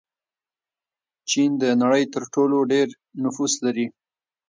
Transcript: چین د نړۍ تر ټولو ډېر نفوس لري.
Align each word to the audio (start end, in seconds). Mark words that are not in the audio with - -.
چین 1.29 1.51
د 1.61 1.63
نړۍ 1.81 2.03
تر 2.13 2.23
ټولو 2.33 2.57
ډېر 2.71 2.87
نفوس 3.23 3.53
لري. 3.65 3.87